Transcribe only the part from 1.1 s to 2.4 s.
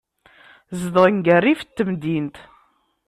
deg rrif n temdint.